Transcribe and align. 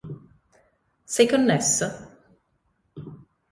Sei 1.13 1.27
connesso??? 1.29 1.85